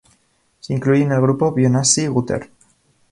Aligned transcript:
Se 0.61 0.73
incluye 0.73 1.03
en 1.03 1.11
el 1.11 1.21
grupo 1.21 1.51
Bionnassay-Goûter. 1.53 2.49